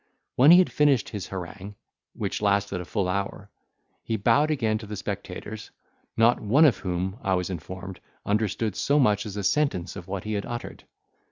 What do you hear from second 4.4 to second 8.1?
again to the spectators; not one of whom (I was informed)